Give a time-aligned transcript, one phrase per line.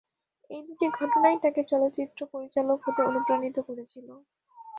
[0.49, 4.07] এই দু’টি ঘটনাই তাঁকে চলচ্চিত্র পরিচালক হতে অনুপ্রাণিত করেছিল।